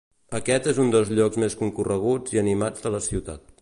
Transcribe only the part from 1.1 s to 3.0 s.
llocs més concorreguts i animats de